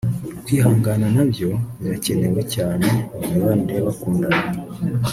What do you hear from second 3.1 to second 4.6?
mu mibanire y’abakundana